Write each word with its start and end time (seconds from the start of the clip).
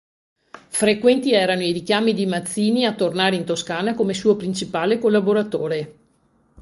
Frequenti 0.69 1.31
erano 1.31 1.61
i 1.61 1.71
richiami 1.71 2.15
di 2.15 2.25
Mazzini 2.25 2.87
a 2.87 2.95
tornare 2.95 3.35
in 3.35 3.43
Toscana 3.43 3.93
come 3.93 4.15
suo 4.15 4.35
principale 4.35 4.97
collaboratore. 4.97 5.95